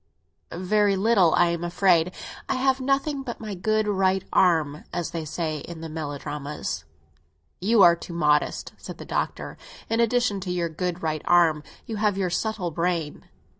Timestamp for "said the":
8.79-9.05